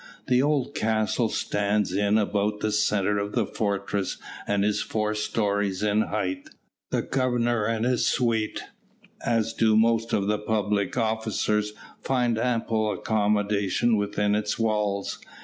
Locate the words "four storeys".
4.81-5.83